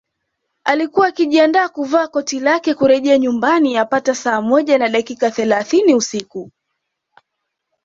[0.63, 6.51] Alikuwa akijiandaa kuvaa koti lake kurejea nyumbani yapata saa moja na dakika thelathini usiku